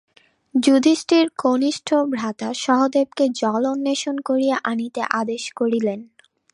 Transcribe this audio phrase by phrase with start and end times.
[0.55, 5.99] যুধিষ্ঠির কনিষ্ঠ ভ্রাতা সহদেবকে জল অন্বেষণ করিয়া আনিতে আদেশ করিলেন।